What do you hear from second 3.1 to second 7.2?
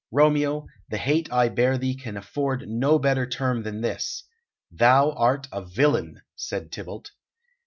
term than this thou art a villain!" said Tybalt.